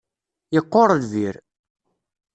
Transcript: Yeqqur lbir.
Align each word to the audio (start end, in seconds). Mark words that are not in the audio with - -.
Yeqqur 0.55 0.89
lbir. 1.03 1.35